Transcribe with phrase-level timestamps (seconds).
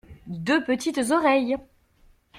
[0.25, 1.59] Deux petites oreilles.